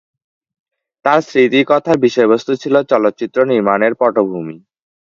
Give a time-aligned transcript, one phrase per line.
[1.05, 4.57] তাঁর স্মৃতিকথার বিষয়বস্তু ছিল চলচ্চিত্র নির্মাণের পটভূমি।